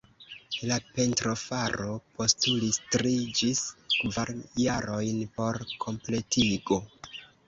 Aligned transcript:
La 0.69 0.75
pentrofaro 0.99 1.89
postulis 2.19 2.79
tri 2.95 3.11
ĝis 3.39 3.61
kvar 3.97 4.31
jarojn 4.63 5.21
por 5.37 5.61
kompletigo. 5.85 6.79